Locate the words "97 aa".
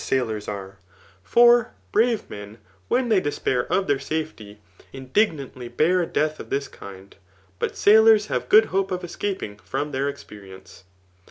0.01-0.17